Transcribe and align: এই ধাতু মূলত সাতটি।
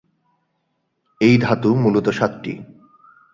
এই 1.21 1.35
ধাতু 1.37 1.69
মূলত 1.75 2.07
সাতটি। 2.09 2.53